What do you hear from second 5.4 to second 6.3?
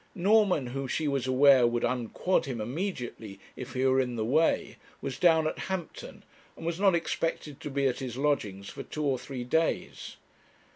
at Hampton,